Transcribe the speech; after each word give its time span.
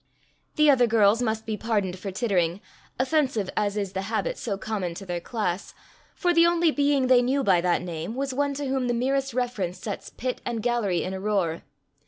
The 0.55 0.71
other 0.71 0.87
girls 0.87 1.21
must 1.21 1.45
be 1.45 1.55
pardoned 1.57 1.99
for 1.99 2.09
tittering, 2.09 2.59
offensive 2.99 3.51
as 3.55 3.77
is 3.77 3.93
the 3.93 4.01
habit 4.09 4.35
so 4.35 4.57
common 4.57 4.95
to 4.95 5.05
their 5.05 5.19
class, 5.21 5.75
for 6.15 6.33
the 6.33 6.43
only 6.47 6.71
being 6.71 7.05
they 7.05 7.21
knew 7.21 7.43
by 7.43 7.61
that 7.61 7.83
name 7.83 8.15
was 8.15 8.33
one 8.33 8.55
to 8.55 8.65
whom 8.65 8.87
the 8.87 8.95
merest 8.95 9.35
reference 9.35 9.77
sets 9.77 10.09
pit 10.09 10.41
and 10.43 10.63
gallery 10.63 11.03
in 11.03 11.13
a 11.13 11.19
roar. 11.19 11.61